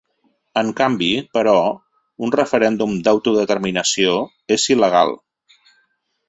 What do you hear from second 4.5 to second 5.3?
és il·legal.